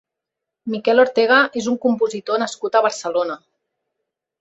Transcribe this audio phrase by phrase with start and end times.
[0.75, 3.41] Miquel Ortega és un compositor nascut a Barcelona.